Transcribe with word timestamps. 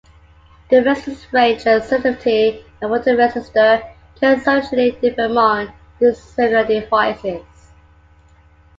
The 0.71 0.81
resistance 0.81 1.31
range 1.31 1.67
and 1.67 1.83
sensitivity 1.83 2.65
of 2.81 2.89
a 2.91 2.99
photoresistor 3.01 3.87
can 4.19 4.39
substantially 4.39 4.97
differ 4.99 5.25
among 5.25 5.73
dissimilar 5.99 6.65
devices. 6.65 7.43